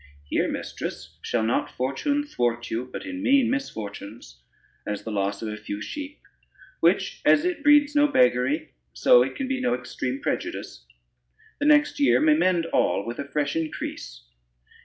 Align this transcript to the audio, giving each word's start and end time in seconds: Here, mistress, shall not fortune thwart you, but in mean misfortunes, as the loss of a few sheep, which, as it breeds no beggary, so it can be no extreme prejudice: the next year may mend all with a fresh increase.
Here, 0.23 0.47
mistress, 0.47 1.19
shall 1.21 1.43
not 1.43 1.69
fortune 1.69 2.23
thwart 2.25 2.71
you, 2.71 2.89
but 2.91 3.05
in 3.05 3.21
mean 3.21 3.51
misfortunes, 3.51 4.41
as 4.83 5.03
the 5.03 5.11
loss 5.11 5.43
of 5.43 5.47
a 5.47 5.55
few 5.55 5.79
sheep, 5.79 6.19
which, 6.79 7.21
as 7.23 7.45
it 7.45 7.61
breeds 7.61 7.93
no 7.95 8.07
beggary, 8.07 8.73
so 8.93 9.21
it 9.21 9.35
can 9.35 9.47
be 9.47 9.61
no 9.61 9.75
extreme 9.75 10.19
prejudice: 10.19 10.87
the 11.59 11.67
next 11.67 11.99
year 11.99 12.19
may 12.19 12.33
mend 12.33 12.65
all 12.65 13.05
with 13.05 13.19
a 13.19 13.25
fresh 13.27 13.55
increase. 13.55 14.23